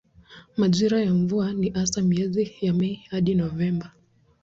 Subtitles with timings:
[0.57, 3.93] Majira ya mvua ni hasa miezi ya Mei hadi Novemba.